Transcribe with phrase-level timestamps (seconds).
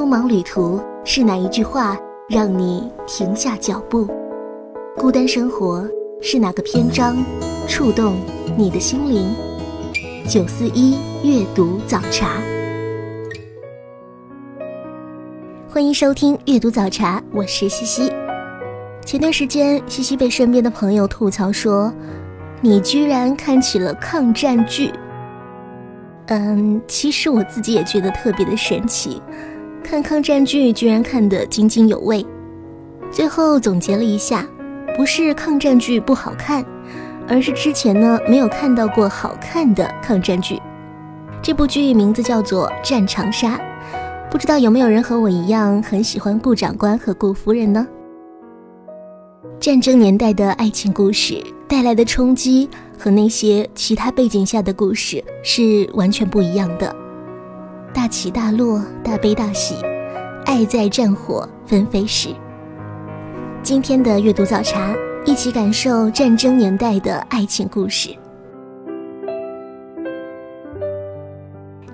[0.00, 1.94] 匆忙旅途，是哪一句话
[2.26, 4.08] 让你停下脚步？
[4.96, 5.86] 孤单生活，
[6.22, 7.22] 是哪个篇章
[7.68, 8.16] 触动
[8.56, 9.30] 你的心灵？
[10.26, 12.40] 九四一阅读早茶，
[15.68, 18.10] 欢迎收听阅读早茶，我是西西。
[19.04, 21.92] 前段时间，西西被身边的朋友吐槽说
[22.62, 24.90] ：“你居然看起了抗战剧。”
[26.28, 29.20] 嗯，其实我自己也觉得特别的神奇，
[29.82, 32.24] 看抗战剧居然看得津津有味。
[33.10, 34.46] 最后总结了一下，
[34.96, 36.64] 不是抗战剧不好看，
[37.26, 40.60] 而是之前呢没有看到过好看的抗战剧。
[41.42, 43.56] 这部剧名字叫做《战长沙》，
[44.30, 47.86] 不知道有没有人和我一样很喜欢顾长官和顾夫人呢？
[49.58, 56.94] 战争年代的爱情故事带来的冲击和那些其他背景下的故事是完全不一样的。
[57.92, 59.74] 大起大落，大悲大喜，
[60.44, 62.28] 爱在战火纷飞时。
[63.62, 68.10] 今天的阅读早茶，一起感受战争年代的爱情故事。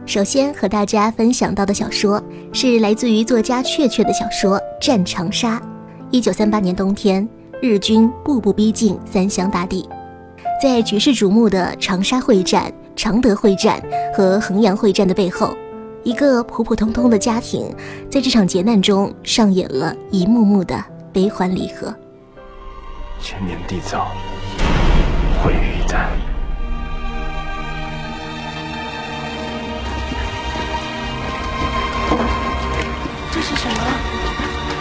[0.05, 2.23] 首先和大家分享到的小说
[2.53, 5.59] 是来自于作家雀雀的小说《战长沙》，
[6.11, 7.27] 一九三八年冬天。
[7.63, 9.89] 日军步步逼近三湘大地，
[10.63, 13.83] 在举世瞩目的长沙会战、常德会战
[14.15, 15.57] 和衡阳会战的背后，
[16.07, 17.69] 一个普普通通的家庭，
[18.09, 20.81] 在这场劫难中上演了一幕幕的
[21.13, 21.93] 悲欢离合。
[23.21, 24.07] 千年地造，
[25.43, 26.07] 毁于一旦。
[33.33, 33.75] 这是什么？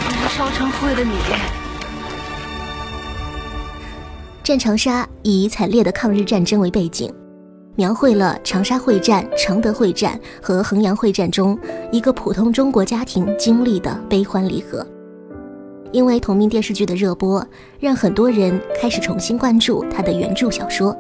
[0.08, 1.16] 这是烧成灰的米。
[4.44, 7.12] 战长沙以惨烈的抗日战争为背景，
[7.76, 11.58] 描绘了长沙会战、常德会战和衡阳会战中
[11.92, 14.86] 一个普通中国家庭经历的悲欢离合。
[15.92, 17.46] 因为同名电视剧的热播，
[17.80, 20.96] 让很多人开始重新关注他的原著小说。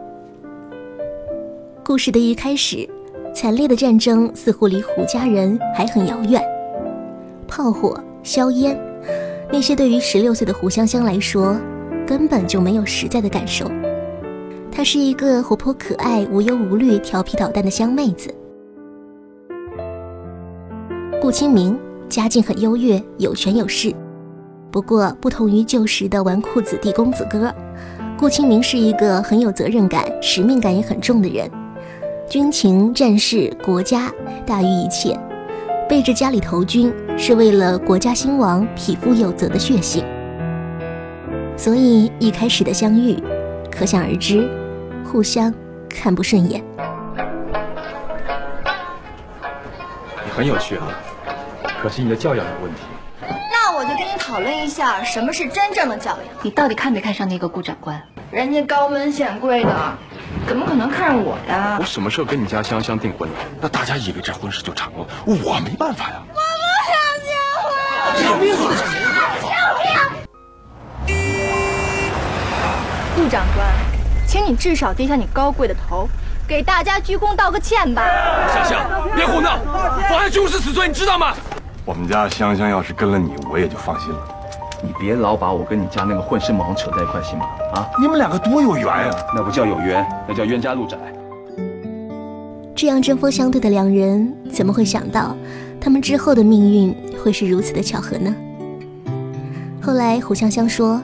[1.84, 2.88] 故事的一开始，
[3.34, 6.42] 惨烈的战争似乎离胡家人还很遥远，
[7.48, 8.80] 炮火、硝烟，
[9.52, 11.56] 那些对于十六岁的胡香香来说。
[12.08, 13.66] 根本就没有实在的感受。
[14.76, 18.30] 她是一个活泼可爱、无忧无虑、调皮捣蛋的香妹子。
[21.22, 23.96] 顾清明家境很优越，有权有势。
[24.70, 27.56] 不过，不同于旧时的纨绔子弟、公子哥，
[28.20, 31.50] 顾清明是一个很有责任感、使命感也很重的人。
[32.30, 34.12] 军情、战事、国家
[34.46, 35.18] 大于一切，
[35.88, 40.04] 背着家里投军是为了国家兴亡，匹夫有责的血性。
[41.56, 43.18] 所以一开始的相遇，
[43.72, 44.50] 可想而知，
[45.06, 45.54] 互相
[45.90, 46.62] 看不顺眼。
[50.26, 50.88] 你很有趣啊，
[51.82, 52.82] 可惜你的教养有问题。
[53.52, 56.20] 那我就跟你讨论一下，什么是真正的教养？
[56.42, 58.02] 你到底看没看上那个顾长官？
[58.32, 59.94] 人家高门显贵的，
[60.48, 61.78] 怎么可能看上我呀？
[61.80, 63.36] 我什么时候跟你家香香订婚了？
[63.62, 66.22] 那大家以为这婚事就成了，我没办法呀。
[66.28, 67.64] 我不想结婚。
[68.26, 68.54] 有病！
[73.16, 73.66] 顾长官，
[74.36, 76.10] 请你至少低下你高贵的头，
[76.46, 78.04] 给大家鞠躬道个歉吧。
[78.54, 78.86] 香香，
[79.16, 79.58] 别胡闹，
[80.10, 81.34] 妨碍军事死罪，你知道吗？
[81.86, 84.20] 我们家香香要是跟了你，我也就放心了。
[84.84, 87.46] 你别老把我跟你家那个混世魔王扯在一块，行吗？
[87.76, 89.16] 啊，你们两个多有缘呀！
[89.34, 90.98] 那不叫有缘，那叫冤家路窄。
[92.76, 95.34] 这样针锋相对的两人，怎么会想到
[95.80, 98.36] 他们之后的命运会是如此的巧合呢？
[99.82, 101.02] 后来胡香香说。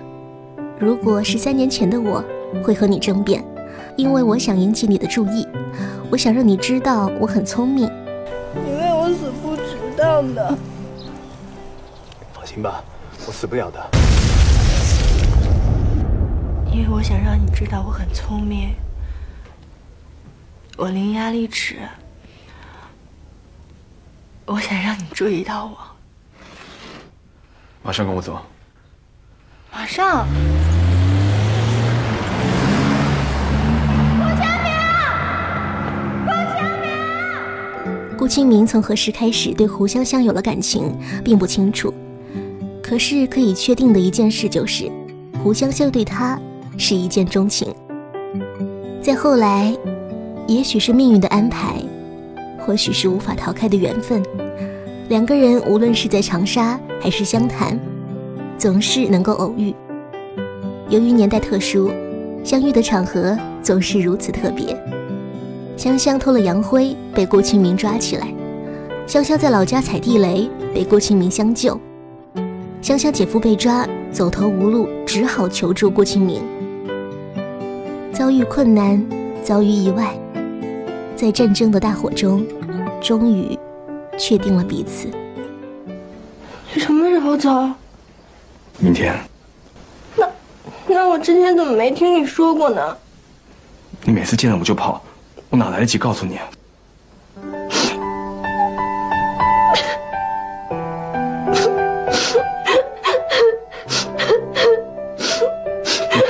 [0.77, 2.23] 如果是三年前的我，
[2.63, 3.43] 会和你争辩，
[3.95, 5.47] 因为我想引起你的注意，
[6.11, 7.85] 我想让你知道我很聪明。
[8.53, 10.57] 你为我死不值当的。
[12.33, 12.83] 放心吧，
[13.25, 13.79] 我死不了的。
[16.71, 18.73] 因为我想让你知道我很聪明，
[20.77, 21.77] 我伶牙俐齿，
[24.45, 25.77] 我想让你注意到我。
[27.83, 28.39] 马上跟我走。
[29.71, 30.27] 马上。
[38.21, 41.91] 顾清明从何时开始对胡香香有了感情，并不清楚。
[42.79, 44.91] 可是可以确定的一件事就是，
[45.43, 46.39] 胡香香对他
[46.77, 47.73] 是一见钟情。
[49.01, 49.75] 再后来，
[50.45, 51.77] 也许是命运的安排，
[52.59, 54.21] 或许是无法逃开的缘分，
[55.09, 57.75] 两个人无论是在长沙还是湘潭，
[58.55, 59.73] 总是能够偶遇。
[60.89, 61.89] 由于年代特殊，
[62.43, 64.77] 相遇的场合总是如此特别。
[65.77, 68.33] 香香偷了杨辉，被郭清明抓起来。
[69.07, 71.79] 香香在老家踩地雷，被郭清明相救。
[72.81, 76.41] 香香姐夫被抓，走投无路，只好求助郭清明。
[78.13, 79.03] 遭遇困难，
[79.43, 80.15] 遭遇意外，
[81.15, 82.45] 在战争的大火中，
[83.01, 83.57] 终于
[84.17, 85.07] 确定了彼此。
[86.73, 87.49] 你什么时候走？
[88.79, 89.15] 明天。
[90.15, 90.27] 那
[90.87, 92.97] 那我之前怎么没听你说过呢？
[94.03, 95.03] 你每次见了我就跑，
[95.51, 96.39] 我哪来得及告诉你？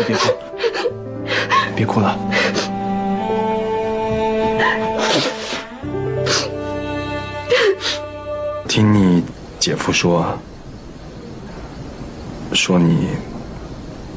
[0.08, 0.92] 别哭，别哭，
[1.76, 2.18] 别哭了。
[8.68, 9.24] 听你
[9.60, 10.40] 姐夫说，
[12.54, 13.10] 说你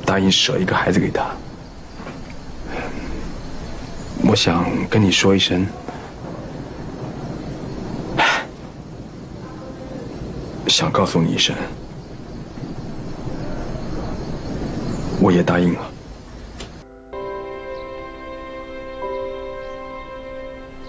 [0.07, 1.37] 答应舍一个孩子给他。
[4.35, 5.65] 我想跟你说一声，
[10.67, 11.55] 想告诉你一声，
[15.23, 15.81] 我也答应了。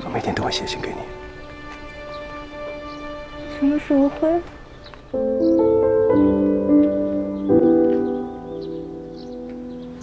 [0.04, 0.96] 我每天都会写信给你。
[3.60, 4.42] 什么时候会？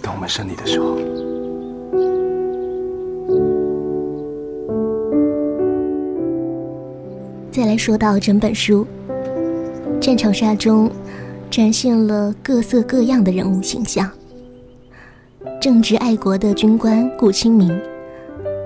[0.01, 0.97] 等我们生你的时候。
[7.73, 8.85] 来说到整本书，
[9.99, 10.91] 战场杀中
[11.49, 14.07] 展现了各色各样的人物形象：
[15.59, 17.75] 正直爱国的军官顾清明，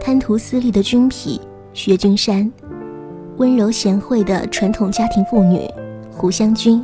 [0.02, 1.40] 贪图私利的军痞
[1.72, 2.52] 薛君山，
[3.38, 5.62] 温柔贤惠的传统家庭妇女
[6.12, 6.84] 胡湘君，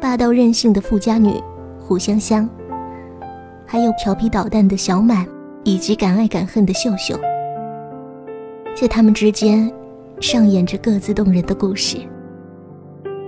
[0.00, 1.40] 霸道任性的富家女
[1.78, 2.48] 胡香香，
[3.64, 5.24] 还有调皮捣蛋的小满
[5.62, 7.16] 以及敢爱敢恨的秀秀，
[8.74, 9.72] 在他们之间。
[10.20, 11.98] 上演着各自动人的故事。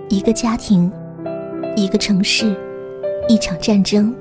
[0.08, 0.90] 一个家庭，
[1.76, 2.56] 一个城市，
[3.28, 4.14] 一场战争，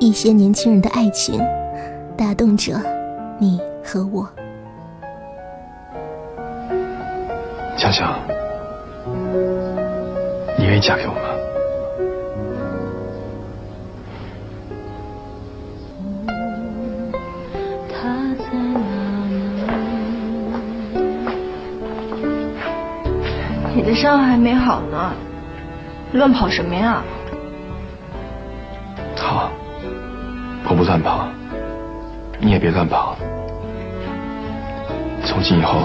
[0.00, 1.40] 一些年轻人的爱情，
[2.16, 2.74] 打动着
[3.38, 4.28] 你和我。
[7.76, 8.18] 香香，
[10.58, 11.51] 你愿意嫁给我吗？
[23.82, 25.12] 你的伤还没好呢，
[26.12, 27.02] 乱跑什么呀？
[29.16, 29.50] 好，
[30.68, 31.26] 我不乱跑，
[32.38, 33.16] 你也别乱跑。
[35.24, 35.80] 从今以后，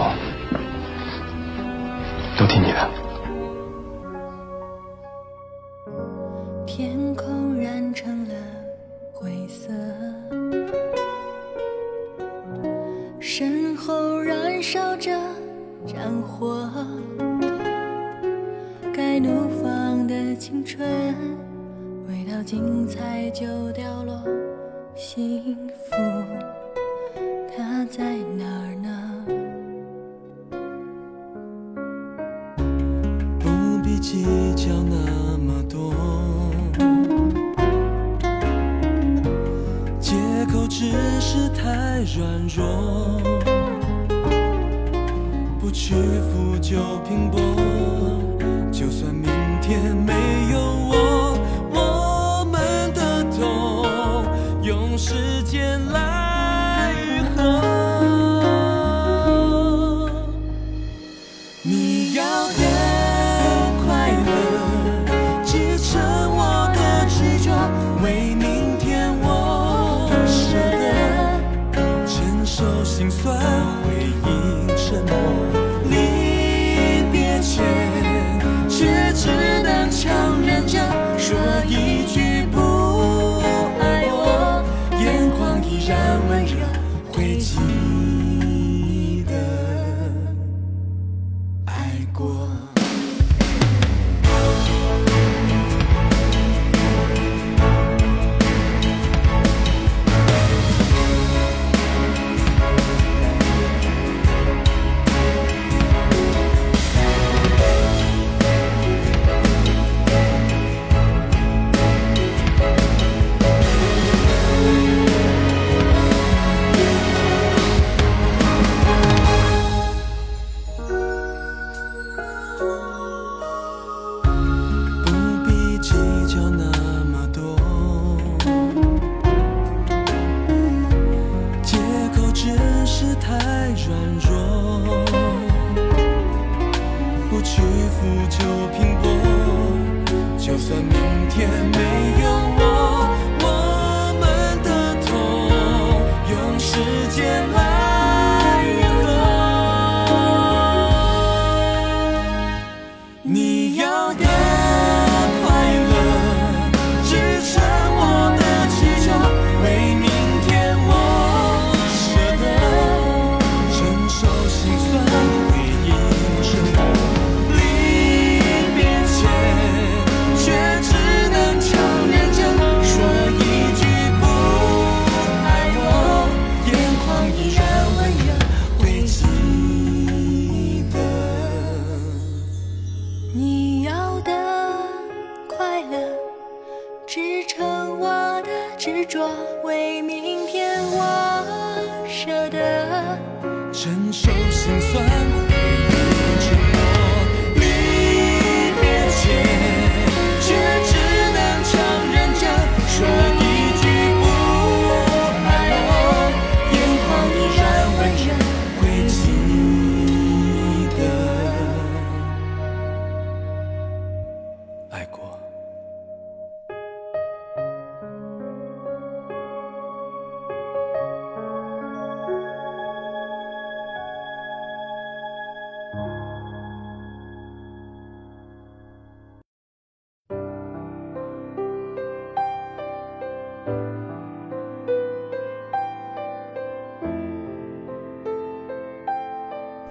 [2.38, 2.88] 都听你的。
[22.48, 24.24] 精彩就掉落。
[24.96, 25.87] 幸福，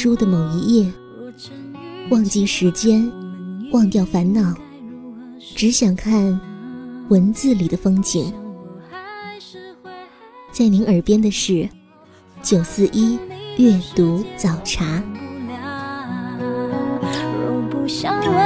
[0.00, 0.92] 书的某一页，
[2.08, 3.10] 忘记时间，
[3.72, 4.54] 忘掉烦恼，
[5.56, 6.40] 只想看
[7.08, 8.32] 文字里的风景。
[10.52, 11.68] 在您耳边的是
[12.44, 13.18] 九四一
[13.56, 15.02] 阅读早茶。
[17.42, 18.36] 若不想问，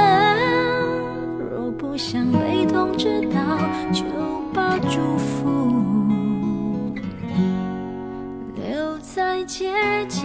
[1.51, 3.59] 若不想被通知到，
[3.91, 4.03] 就
[4.55, 5.71] 把祝福
[8.55, 9.71] 留在街
[10.09, 10.23] 角。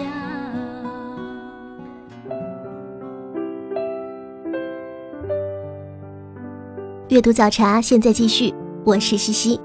[7.09, 8.53] 阅读早茶现在继续，
[8.85, 9.59] 我是西西。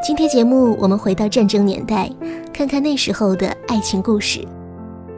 [0.00, 2.08] 今天节目我们回到战争年代，
[2.52, 4.46] 看看那时候的爱情故事。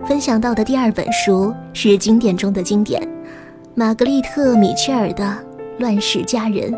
[0.07, 3.07] 分享到的第二本书是经典中的经典，
[3.75, 5.23] 玛格丽特·米切尔的
[5.79, 6.73] 《乱世佳人》。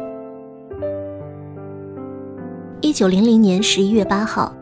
[2.81, 4.53] 一九零零年十一月八号，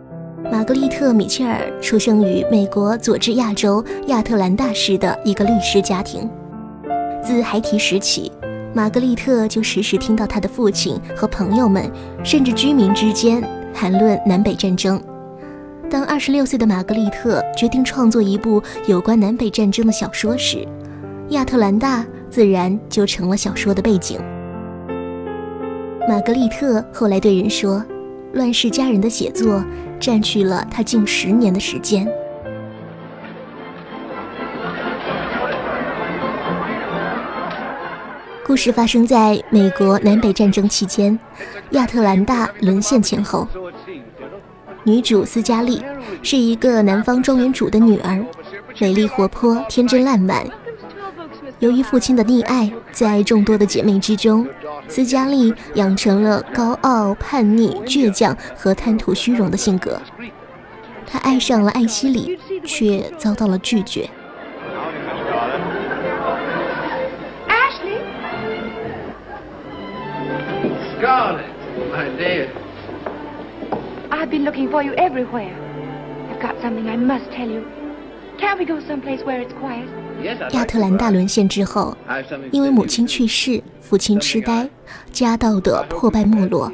[0.53, 6.29] 玛格丽特·米切尔出生于美国佐治亚州亚特兰大市的一个律师家庭。
[7.25, 8.31] 自孩提时起，
[8.79, 11.91] 玛格丽特就时时听到她的父亲和朋友们，
[12.23, 13.43] 甚至居民之间
[13.75, 15.03] 谈论南北战争。
[15.91, 20.65] 当二十六岁的玛格丽特决定创作一部有关南北战争的小说时，
[21.31, 24.21] 亚特兰大自然就成了小说的背景。
[26.09, 27.79] 玛格丽特后来对人说，
[28.35, 29.61] 《乱世佳人》的写作
[29.99, 32.09] 占据了她近十年的时间。
[38.59, 41.17] 事发生在美国南北战争期间，
[41.71, 43.47] 亚特兰大沦陷前后。
[44.83, 45.81] 女主斯嘉丽
[46.23, 48.25] 是一个南方庄园主的女儿，
[48.81, 50.45] 美丽活泼、天真烂漫。
[51.61, 54.47] 由于父亲的溺爱，在众多的姐妹之中，
[54.89, 60.01] 斯嘉丽养成了高傲、叛逆、倔强和贪图虚荣的性格。
[61.07, 64.09] 她爱上了艾希里，却遭到了拒绝。
[71.01, 72.51] My dear.
[74.11, 75.55] I've been looking for you everywhere.
[76.29, 77.65] I've got something I must tell you.
[78.37, 79.87] Can't we go someplace where it's quiet?
[80.53, 81.97] 亚特兰大沦陷之后
[82.51, 84.69] 因为母亲去世，父亲痴呆，
[85.13, 86.73] 家道的破败没落，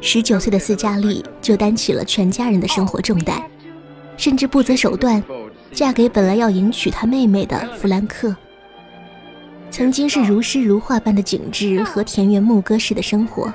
[0.00, 3.40] 十九岁的斯嘉丽就担起了全家人的生活重担，
[4.16, 5.22] 甚至不择手段，
[5.70, 8.34] 嫁给本来要迎娶她妹妹的弗兰克。
[9.70, 13.52] 曾经是如诗如画般的景致和田园牧歌式的生活，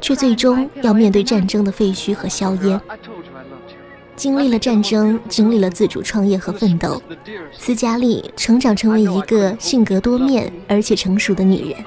[0.00, 2.80] 却最终要面对战争的废墟和硝烟。
[4.14, 7.00] 经历了战争，经历了自主创业和奋斗，
[7.52, 11.84] 斯嘉丽成长成为一个性格多面而且成熟的女人。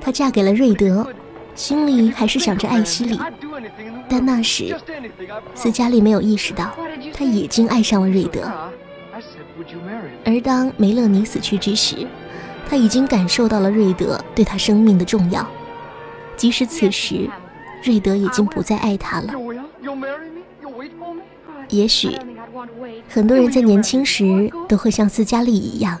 [0.00, 1.06] 她嫁给了瑞德，
[1.54, 3.16] 心里还是想着艾希里，
[4.08, 4.76] 但那时
[5.54, 6.72] 斯嘉丽没有意识到，
[7.14, 8.50] 她已经爱上了瑞德。
[10.24, 12.06] 而当梅勒尼死去之时，
[12.68, 15.46] 他已经感受到了瑞德对他生命的重要，
[16.36, 17.28] 即使此时，
[17.82, 19.34] 瑞德已经不再爱他了。
[21.68, 22.16] 也许，
[23.08, 25.98] 很多人在年轻时都会像斯嘉丽一样，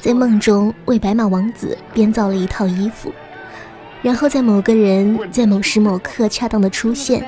[0.00, 3.12] 在梦中为白马王子编造了一套衣服，
[4.02, 7.26] 然后在某个人在某时某刻恰当的出现，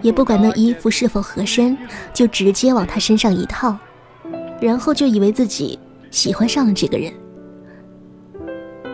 [0.00, 1.76] 也不管那衣服是否合身，
[2.12, 3.76] 就直接往他身上一套，
[4.62, 5.76] 然后就以为自己
[6.12, 7.12] 喜欢上了这个人。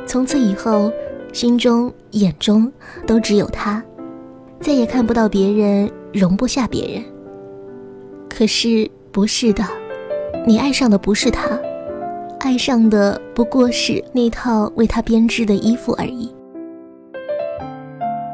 [0.06, 0.90] 从此以后，
[1.32, 2.72] 心中眼中
[3.06, 3.82] 都只有他，
[4.60, 7.04] 再也看不到别人，容不下别人。
[8.30, 9.62] 可是不是的，
[10.46, 11.60] 你爱上的不是他，
[12.40, 16.34] 爱上的不过是那套为他编织的衣服而已。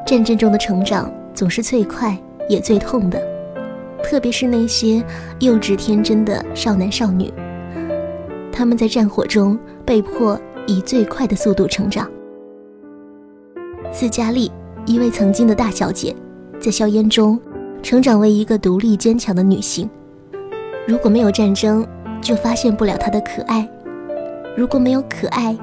[0.07, 2.17] 战争中的成长总是最快
[2.49, 3.21] 也最痛的，
[4.05, 5.05] 特别是那些
[5.41, 7.33] 幼稚天真的少男少女，
[8.53, 12.09] 他们在战火中被迫以最快的速度成长。
[13.91, 14.53] 斯嘉丽，
[14.87, 16.15] 一位曾经的大小姐，
[16.61, 17.41] 在硝烟中。
[17.83, 19.87] 成长为一个独立坚强的女性。
[20.87, 21.87] 如果没有战争，
[22.19, 23.69] 就发现不了她的可爱；
[24.57, 25.55] 如果没有可爱，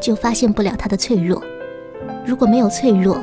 [0.00, 1.38] 就发现不了她的脆弱；
[2.24, 3.18] 如果没有脆弱，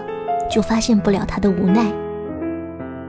[0.48, 1.92] 就发现不了她的无奈；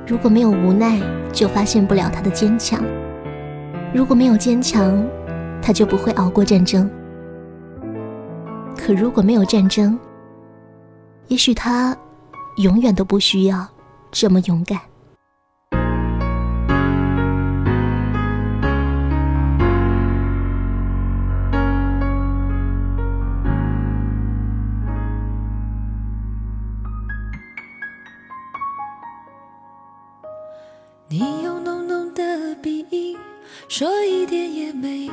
[0.09, 0.99] 如果没有无奈，
[1.35, 2.81] 就发现不了他的坚强；
[3.95, 5.07] 如果没有坚强，
[5.61, 6.91] 他就不会熬过战争。
[8.75, 9.99] 可如果没有战争，
[11.27, 11.95] 也许他
[12.57, 13.69] 永远都不需要
[14.11, 14.81] 这么勇敢。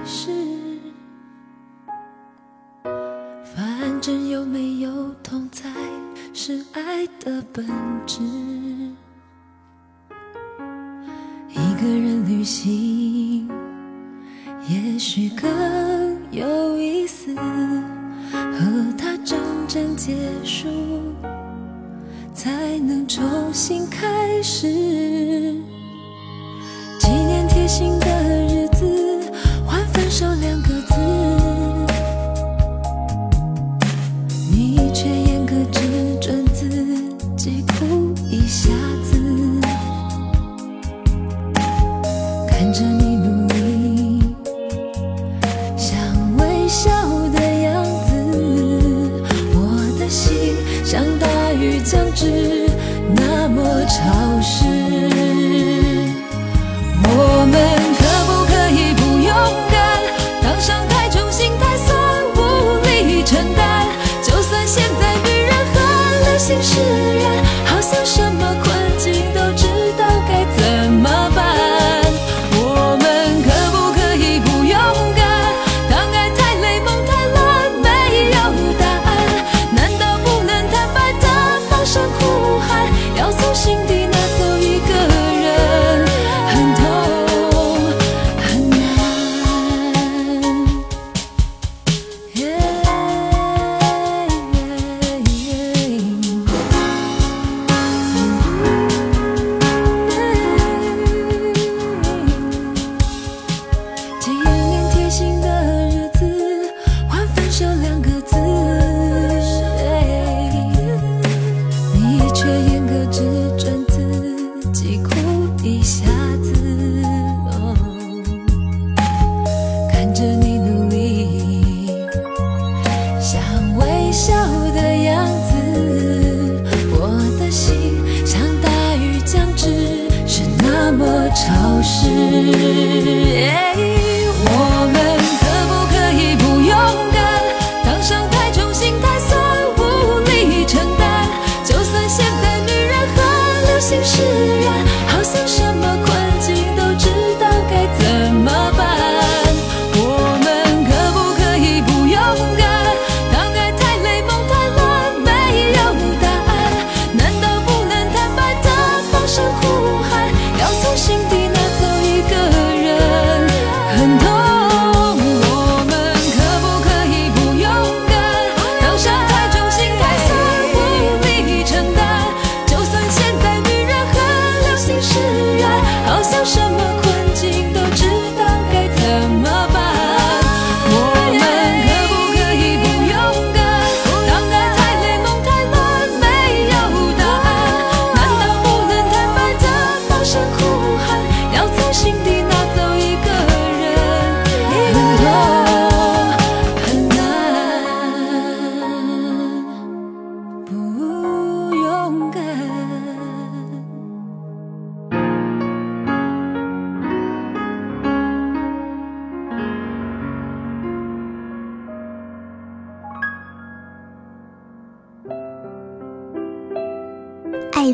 [0.08, 0.30] 是，
[3.44, 5.68] 反正有没有痛才
[6.32, 7.66] 是爱的本
[8.06, 8.22] 质。
[11.50, 13.50] 一个人旅行
[14.70, 15.50] 也许更
[16.32, 17.36] 有意思，
[18.32, 20.68] 和他真正结束，
[22.34, 24.68] 才能重新开始。
[27.00, 28.05] 纪念贴心的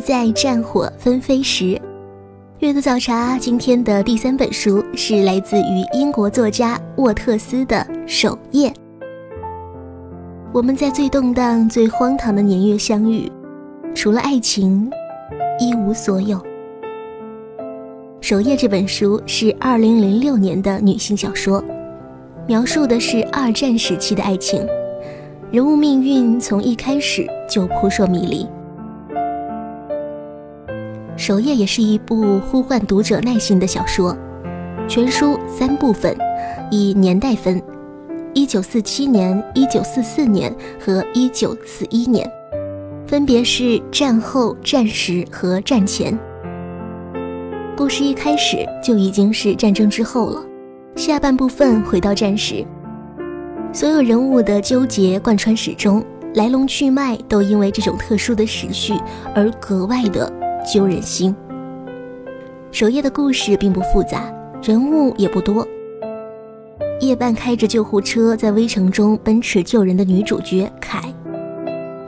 [0.02, 1.80] 在战火纷飞时。
[2.60, 8.70] 阅读早茶，今天的第三本书是来自于英国作家沃特斯的《守夜》。
[10.52, 13.32] 我们在最动荡、最荒唐的年月相遇，
[13.96, 14.90] 除了爱情，
[15.60, 16.38] 一无所有。
[18.20, 21.64] 《守夜》这本书是二零零六年的女性小说，
[22.48, 24.66] 描述的是二战时期的爱情，
[25.52, 28.48] 人物命运从一开始就扑朔迷离。
[31.22, 34.18] 首页也是一部呼唤读者耐心的小说，
[34.88, 36.18] 全书三部分，
[36.72, 37.62] 以年代分：
[38.34, 40.52] 一九四七年、一九四四年
[40.84, 42.28] 和一九四一年，
[43.06, 46.18] 分别是战后、战时和战前。
[47.78, 50.44] 故事一开始就已经是战争之后了，
[50.96, 52.66] 下半部分回到战时，
[53.72, 56.04] 所有人物的纠结贯穿始终，
[56.34, 58.96] 来龙去脉都因为这种特殊的时序
[59.36, 60.41] 而格外的。
[60.66, 61.36] 揪人心。
[62.72, 65.68] 首页的故事并不复杂，人物也不多。
[67.00, 71.02] 夜半开着救护车在危城中奔驰救人的女主角凯，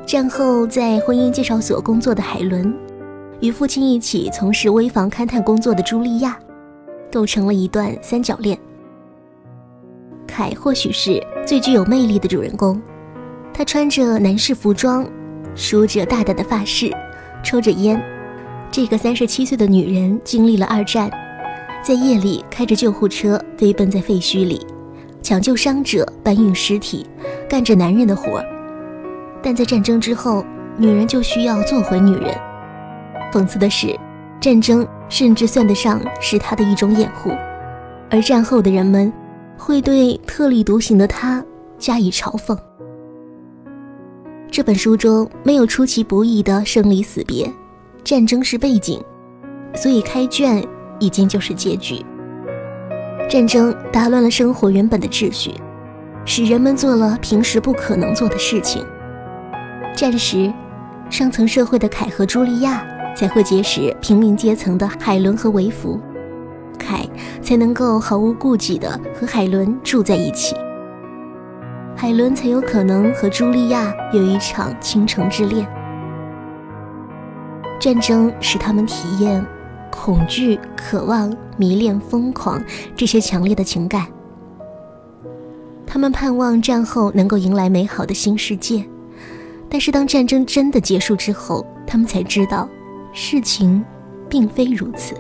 [0.06, 2.74] 战后在婚姻介绍所工作的海伦，
[3.42, 6.38] 与父亲一起从事危房勘探工作的茱莉亚，
[7.12, 8.58] 构成了一段三角恋。
[10.28, 12.80] 凯或许是最具有魅力的主人公，
[13.52, 15.06] 她穿着男士服装，
[15.56, 16.92] 梳着大大的发饰，
[17.44, 18.00] 抽着烟。
[18.74, 21.08] 这个三十七岁的女人经历了二战，
[21.84, 24.66] 在夜里开着救护车飞奔在废墟里，
[25.22, 27.06] 抢救伤者、搬运尸体，
[27.48, 28.46] 干着男人的活儿。
[29.44, 30.44] 但在战争之后，
[30.76, 32.36] 女人就需要做回女人。
[33.32, 33.96] 讽刺的是，
[34.42, 37.30] 战争甚至算得上是她的一种掩护，
[38.10, 39.14] 而战后的人们
[39.56, 41.46] 会对特立独行的她
[41.78, 42.58] 加以嘲讽。
[44.50, 47.48] 这本书中没有出其不意的生离死别。
[48.04, 49.02] 战争是背景，
[49.74, 50.62] 所以开卷
[51.00, 52.06] 已经就是结局。
[53.30, 55.52] 战争打乱了生活原本的秩序，
[56.26, 58.86] 使人们做了平时不可能做的事情。
[59.96, 60.52] 战时，
[61.10, 62.86] 上层社会的凯和茱莉亚
[63.16, 65.98] 才会结识平民阶层的海伦和维弗，
[66.78, 67.08] 凯
[67.42, 70.54] 才能够毫无顾忌地和海伦住在一起，
[71.96, 75.66] 海伦才有可能和茱莉亚有一场倾城之恋。
[77.84, 79.46] 战争使他们体验
[79.92, 82.64] 恐惧、渴望、迷恋、疯狂
[82.96, 84.08] 这些强烈的情感。
[85.86, 88.86] 他们盼望战后能够迎来美好的新世界，
[89.68, 92.70] 但是当战争真的结束之后，他们才知道，
[93.12, 93.84] 事情
[94.30, 95.14] 并非如此。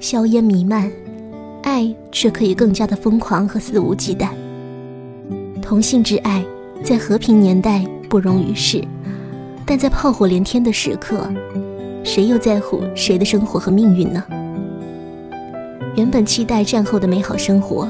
[0.00, 0.90] 硝烟弥漫，
[1.62, 4.30] 爱却可以更加的疯狂和肆无忌惮。
[5.62, 6.44] 同性之爱
[6.82, 8.82] 在和平年代不容于世。
[9.68, 11.30] 但在炮火连天的时刻，
[12.02, 14.24] 谁又在乎谁的生活和命运呢？
[15.94, 17.86] 原本期待战后的美好生活，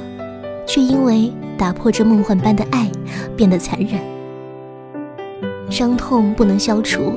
[0.67, 2.91] 却因为打破这梦幻般的爱，
[3.37, 4.01] 变得残忍。
[5.71, 7.13] 伤痛不能消除，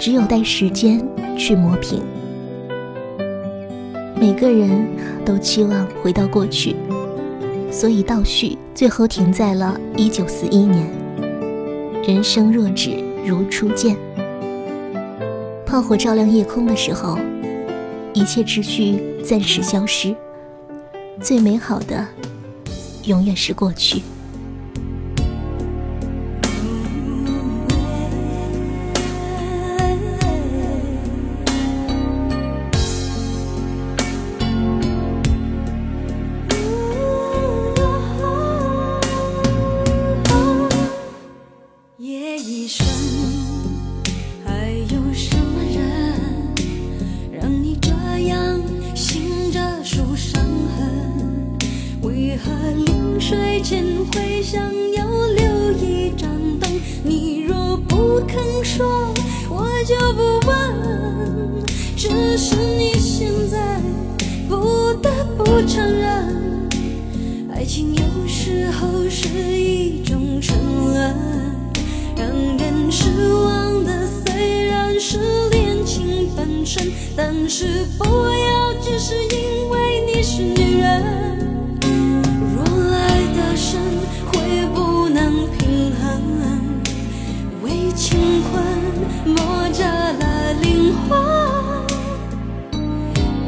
[0.00, 1.00] 只有待时间
[1.38, 2.02] 去磨平。
[4.16, 4.84] 每个人
[5.24, 6.74] 都期望回到过去，
[7.70, 10.90] 所以倒叙最后停在了一九四一年。
[12.02, 13.03] 人生若只。
[13.26, 13.96] 如初见，
[15.64, 17.18] 炮火照亮夜空的时候，
[18.12, 20.14] 一切秩序暂时消失，
[21.22, 22.06] 最美好的，
[23.04, 24.02] 永远是过去。
[77.16, 81.38] 但是不要只是因为你是女人，
[82.56, 83.80] 若爱得深
[84.26, 86.20] 会不能平衡，
[87.62, 88.64] 为情困
[89.32, 89.36] 磨
[89.72, 91.16] 折了灵魂。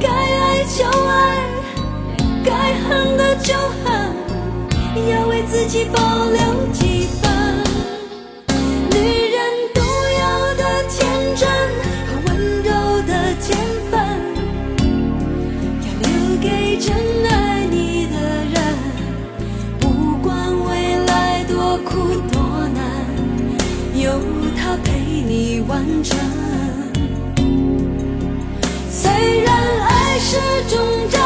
[0.01, 1.49] 该爱就爱，
[2.45, 3.53] 该恨的就
[3.85, 4.15] 恨，
[5.11, 6.39] 要为自己保留
[24.07, 24.21] 有
[24.57, 26.17] 他陪你完成。
[28.89, 30.37] 虽然爱是
[30.69, 31.26] 终点。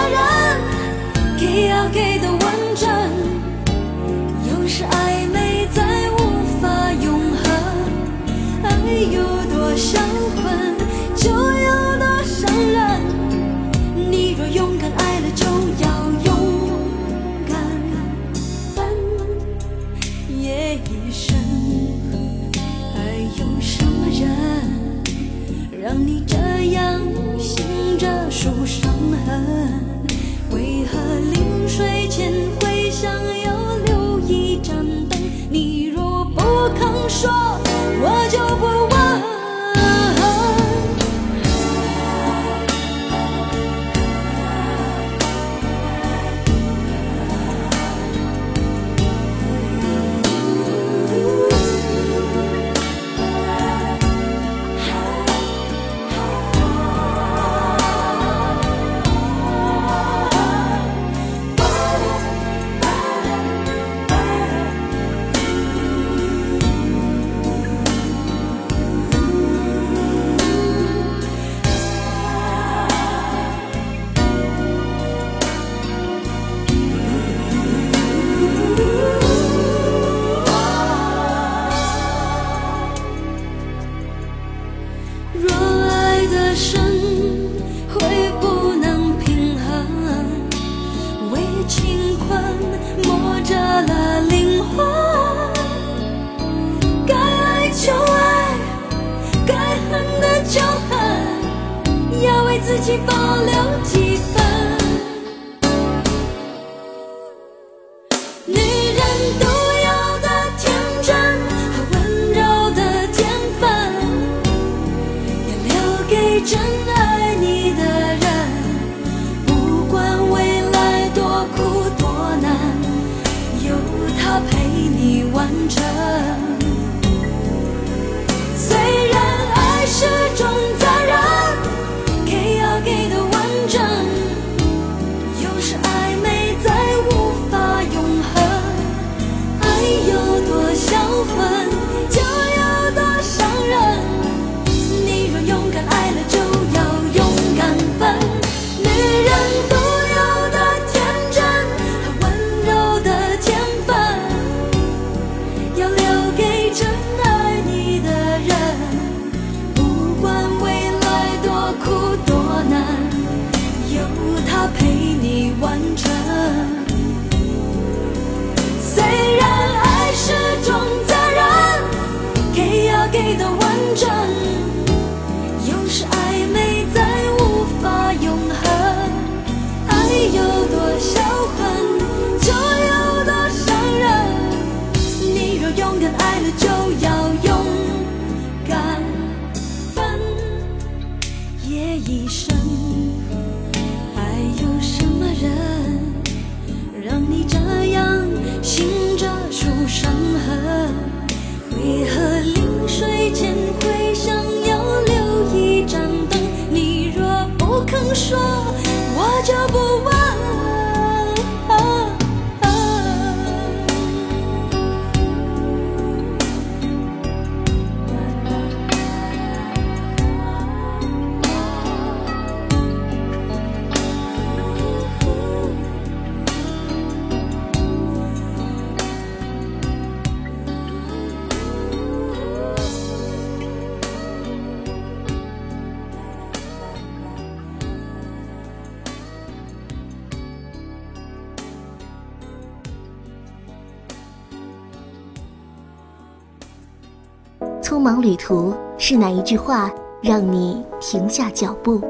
[248.31, 252.01] 旅途是哪一句话让你停下脚步？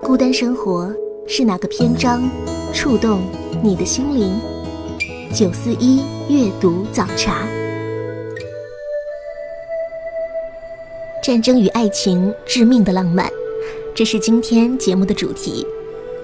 [0.00, 0.94] 孤单生活
[1.26, 2.22] 是哪个篇章
[2.72, 3.22] 触动
[3.60, 4.38] 你的心灵？
[5.34, 7.44] 九四一阅读早茶，
[11.24, 13.28] 战争与爱情，致命的浪漫，
[13.96, 15.66] 这是今天节目的主题。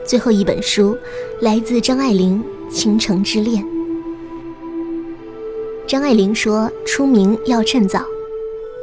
[0.05, 0.97] 最后一本书
[1.41, 2.41] 来自张爱玲
[2.73, 3.65] 《倾城之恋》。
[5.89, 8.05] 张爱玲说：“出名要趁早。”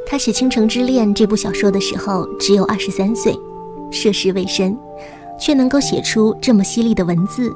[0.08, 3.36] 他写《倾城之恋》这部小说的时候只有二十三岁，
[3.90, 4.78] 涉世未深，
[5.38, 7.52] 却能够写出这么犀利的文字，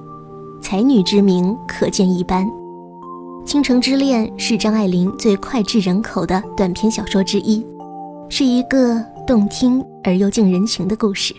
[0.61, 2.45] 才女之名可见一斑。
[3.47, 7.65] 《倾城之恋》是张爱玲最脍炙人口的短篇小说之一，
[8.29, 11.33] 是一个动听而又近人情的故事。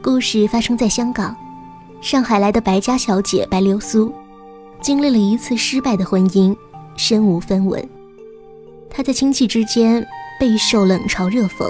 [0.00, 1.34] 故事发生在香港，
[2.00, 4.12] 上海来的白家小姐白流苏，
[4.80, 6.56] 经历了一次失败的婚姻，
[6.96, 7.82] 身无分文。
[8.88, 10.06] 他在亲戚之间
[10.38, 11.68] 备受冷嘲热讽，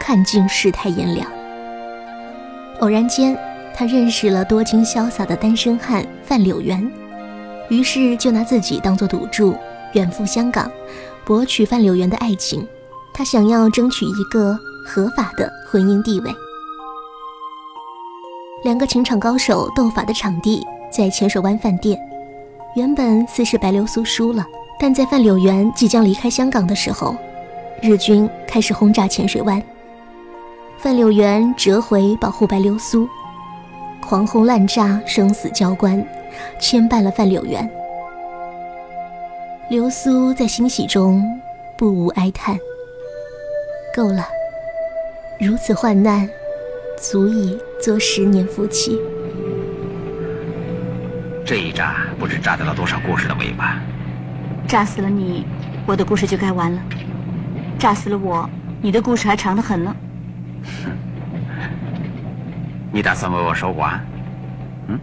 [0.00, 1.26] 看尽世态炎凉。
[2.80, 3.38] 偶然间，
[3.74, 6.90] 他认识了多金潇洒的单身汉范柳原，
[7.68, 9.56] 于是就拿自己当做赌注，
[9.92, 10.70] 远赴香港，
[11.24, 12.66] 博取范柳原的爱情。
[13.12, 16.34] 他想要争取一个合法的婚姻地位。
[18.64, 21.96] 两个情场高手斗法的场地在浅水湾饭店。
[22.74, 24.44] 原本似是白流苏输了，
[24.78, 27.16] 但在范柳原即将离开香港的时候，
[27.80, 29.62] 日军开始轰炸浅水湾。
[30.78, 33.08] 范柳原折回保护白流苏，
[34.02, 36.04] 狂轰滥炸，生死交关，
[36.60, 37.68] 牵绊了范柳原。
[39.70, 41.22] 流苏在欣喜中
[41.78, 42.58] 不无哀叹：
[43.96, 44.26] 够了，
[45.38, 46.28] 如此患难。
[46.96, 48.98] 足以做十年夫妻。
[51.44, 53.78] 这一炸不知炸掉了多少故事的尾巴。
[54.66, 55.46] 炸死了你，
[55.86, 56.80] 我的故事就该完了；
[57.78, 58.50] 炸死了我，
[58.82, 59.94] 你的故事还长得很呢。
[62.92, 64.00] 你打算为我守寡？
[64.88, 64.98] 嗯？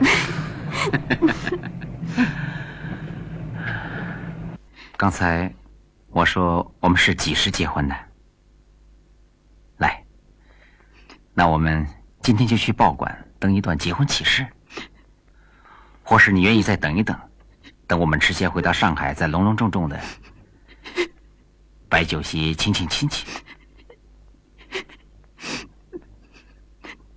[4.96, 5.52] 刚才
[6.10, 7.94] 我说我们是几时结婚的？
[9.78, 10.04] 来
[11.32, 11.86] 那我们
[12.22, 14.46] 今天就去报馆登一段结婚启事，
[16.02, 17.18] 或是你愿意再等一等，
[17.90, 20.00] 等我们迟些回到上海，再隆隆重重的
[21.88, 23.26] 摆酒席亲亲亲戚。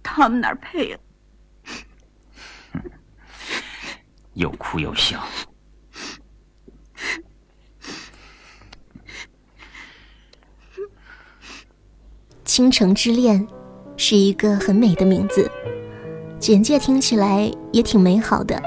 [0.01, 0.97] 他们哪配呀？
[4.33, 5.23] 又哭又笑。
[12.43, 13.47] 倾城之恋。
[13.95, 15.49] 是一个很美的名字，
[16.39, 18.59] 简介听起来也挺美好的，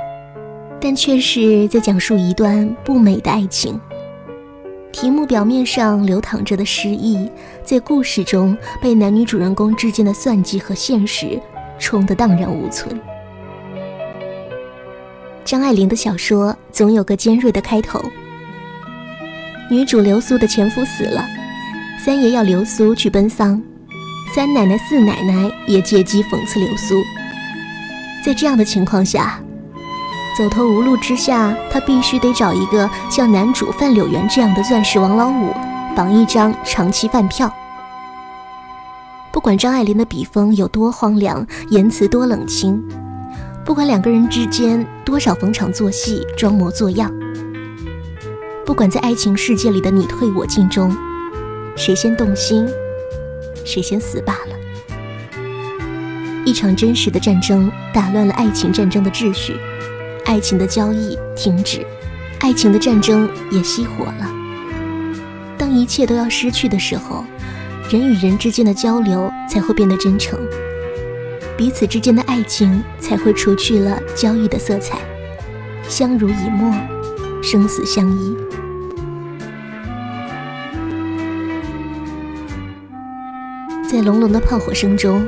[0.89, 3.77] 但却是在讲述一段不美的爱情。
[4.93, 7.29] 题目表面上流淌着的诗意，
[7.65, 11.43] 在故事中被男女主人公之间的算计和现实
[11.77, 13.01] 冲得荡然无存。
[15.45, 18.01] 张爱玲的小说总有个尖锐的开头，
[19.69, 21.27] 女主流苏的前夫死了，
[22.05, 23.61] 三爷要流苏去奔丧。
[24.33, 26.95] 三奶奶、四奶奶也借机讽刺流苏。
[28.25, 29.41] 在这样的情况下，
[30.37, 35.55] 走投无路之下，他必须得找一个像男主范柳原这样的钻石王老五，
[35.97, 37.51] 绑一张长期饭票。
[39.33, 42.83] 不管张爱玲的笔锋有多荒凉，言辞多冷清，
[43.65, 47.11] 不管两个人之间多少逢场作戏、装模作样，
[48.67, 50.95] 不管在爱情世界里的你退我进中，
[51.77, 52.69] 谁先动心？
[53.65, 55.41] 谁先死罢了。
[56.45, 59.57] 一场真实的战争打乱了爱情战争的秩序，
[60.27, 61.87] 爱情的交易停止，
[62.41, 64.29] 爱情的战争也熄火了。
[65.57, 67.25] 当一切都要失去的时候，
[67.89, 70.37] 人与人之间的交流才会变得真诚，
[71.57, 74.99] 彼此之间的爱情才会除去了交易的色彩，
[75.89, 76.75] 相濡以沫，
[77.41, 78.37] 生死相依。
[83.89, 85.25] 在隆隆的炮火声中，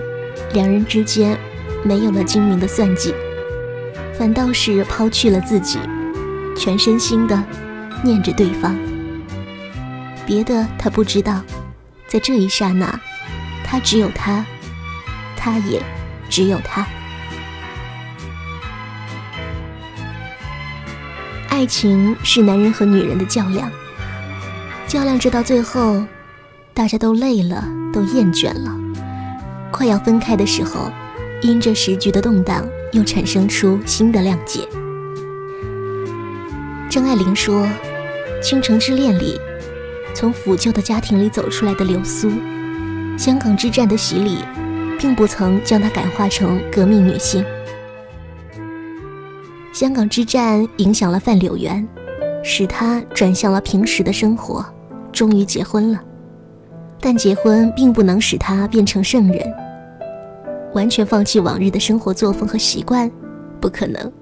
[0.52, 1.38] 两人之间
[1.84, 3.14] 没有了精明的算计，
[4.18, 5.78] 反倒是抛去了自己，
[6.56, 7.40] 全身心的
[8.02, 8.76] 念着对方。
[10.26, 11.40] 别的他不知道，
[12.08, 12.98] 在这一刹那，
[13.64, 14.44] 他只有他，
[15.36, 15.80] 他也
[16.28, 16.84] 只有他。
[21.48, 23.70] 爱情是男人和女人的较量，
[24.88, 26.04] 较量着到最后。
[26.74, 28.72] 大家都累了，都厌倦了，
[29.72, 30.92] 快要分开的时候，
[31.42, 34.60] 因着时局的动荡，又产生出新的谅解。
[36.90, 37.62] 张爱玲说，
[38.42, 39.38] 《倾城之恋》里，
[40.14, 42.30] 从腐旧的家庭里走出来的流苏，
[43.16, 44.38] 香港之战的洗礼，
[44.98, 47.44] 并不曾将她感化成革命女性。
[49.72, 51.86] 香港之战影响了范柳原，
[52.42, 54.64] 使她转向了平时的生活，
[55.12, 56.00] 终于结婚了。
[57.00, 59.54] 但结婚并不能使他变成圣人，
[60.74, 63.10] 完全放弃往日的生活作风和习惯，
[63.60, 64.12] 不可能。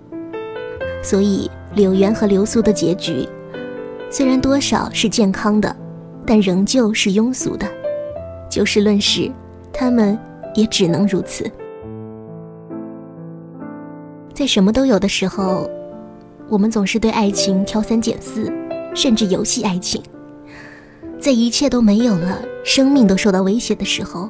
[1.02, 3.28] 所以柳原和流苏的结局，
[4.10, 5.74] 虽然多少是健康的，
[6.24, 7.66] 但仍旧是庸俗的。
[8.48, 9.30] 就事论事，
[9.72, 10.18] 他们
[10.54, 11.50] 也只能如此。
[14.32, 15.68] 在什么都有的时候，
[16.48, 18.52] 我们总是对爱情挑三拣四，
[18.94, 20.02] 甚至游戏爱情。
[21.18, 24.28] 在一切都没有了，生命都受到威胁的时候，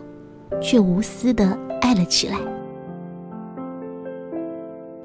[0.63, 1.57] 却无私的
[1.87, 2.37] 爱了起来。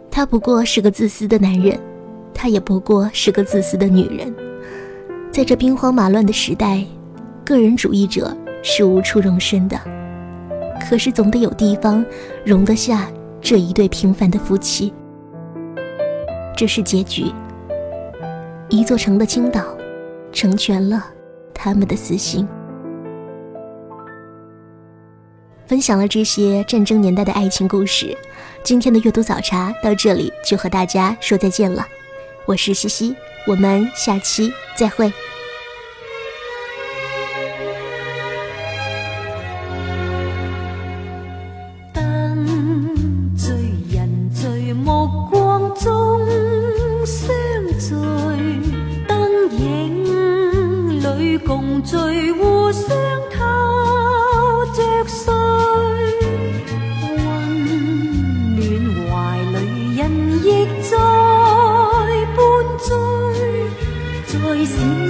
[0.10, 1.80] 他不过是个自私的男人，
[2.34, 4.34] 她也不过是个自私的女人。
[5.32, 6.84] 在这兵荒马乱的时代，
[7.46, 9.80] 个人主义者是无处容身的。
[10.82, 12.04] 可是总得有地方
[12.44, 13.08] 容得下
[13.40, 14.92] 这一对平凡的夫妻。
[16.58, 17.26] 这是结局。
[18.70, 19.64] 一座城的倾倒，
[20.32, 21.06] 成全了
[21.54, 22.48] 他们的私心。
[25.72, 28.14] 分享了这些战争年代的爱情故事，
[28.62, 31.88] 今天的阅读早茶到这里就和大家说再见了。
[32.46, 33.16] 我是西西，
[33.48, 35.10] 我们下期再会。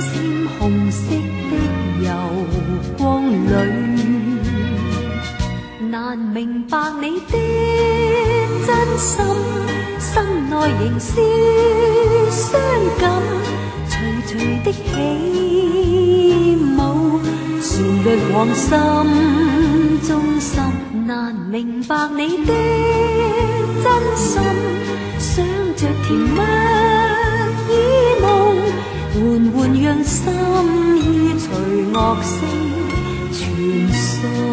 [0.01, 0.17] 闪闪
[0.57, 1.53] 红色的
[2.01, 2.09] 油
[2.97, 3.53] 光里。
[5.91, 7.37] 难明白你的
[8.65, 9.23] 真心，
[9.99, 10.09] 心
[10.49, 11.11] 内仍是
[12.31, 12.59] 伤
[12.99, 13.03] 感。
[13.87, 13.93] 徐
[14.25, 14.31] 徐
[14.63, 14.79] 的起
[16.77, 16.79] 舞，
[17.61, 17.69] 旋
[18.03, 18.67] 律往心
[20.07, 20.59] 中心。
[21.05, 22.49] 难明白你的
[23.83, 23.85] 真
[24.15, 24.41] 心，
[25.19, 25.45] 想
[25.75, 26.39] 着甜蜜，
[29.13, 30.31] 缓缓让心
[30.97, 31.49] 意随
[31.91, 32.47] 乐声
[33.33, 34.50] 传送。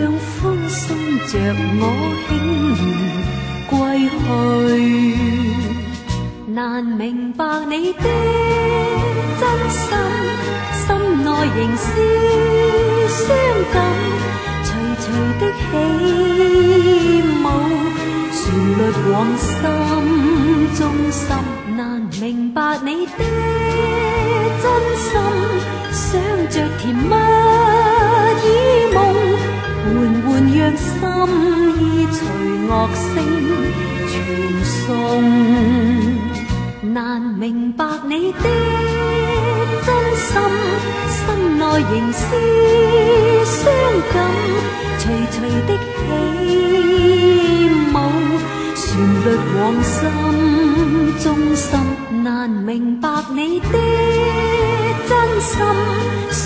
[0.00, 0.96] 让风送
[1.28, 1.38] 着
[1.78, 1.82] 我
[2.26, 2.28] 轻
[2.76, 2.80] 言
[3.68, 3.72] 归
[4.08, 4.24] 去。
[6.52, 8.02] 难明白你的
[9.38, 9.88] 真心，
[10.86, 10.88] 心
[11.22, 11.86] 内仍是
[13.08, 13.20] 伤
[13.72, 13.76] 感。
[14.64, 14.68] 徐
[15.02, 15.06] 徐
[15.38, 15.62] 的起
[17.42, 17.46] 舞，
[18.32, 18.40] 旋
[18.78, 18.80] 律
[19.12, 19.48] 往心
[20.76, 20.80] 中
[21.10, 21.22] 心。
[21.76, 21.78] 难
[22.20, 23.08] 明白你的
[24.62, 24.64] 真
[24.96, 25.08] 心，
[25.92, 26.08] 想
[26.48, 27.12] 着甜蜜，
[30.60, 30.92] 让心
[31.80, 31.82] 意
[32.12, 32.20] 随
[32.68, 33.02] 乐声
[34.10, 34.12] 传
[34.62, 34.76] 送。
[36.92, 38.38] 难明白你的
[39.86, 40.28] 真心，
[41.08, 41.18] 心
[41.58, 42.20] 内仍是
[43.46, 43.58] 伤
[44.12, 44.14] 感。
[44.98, 45.02] 徐
[45.32, 45.36] 徐
[45.66, 45.98] 的起
[47.94, 47.96] 舞，
[48.76, 48.84] 旋
[49.24, 49.96] 律往心
[51.22, 51.66] 中深。
[52.22, 53.64] 难明白你的
[55.08, 55.56] 真心，
[56.30, 56.38] 想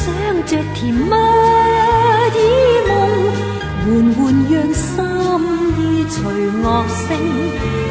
[0.46, 2.30] 着甜蜜耳
[2.88, 2.92] 梦，
[3.84, 5.04] 缓缓让心
[5.78, 6.22] 意随
[6.62, 7.18] 乐声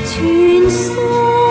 [0.07, 1.42] 传送。